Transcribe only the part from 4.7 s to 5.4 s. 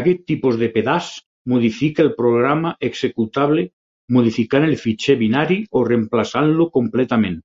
el fitxer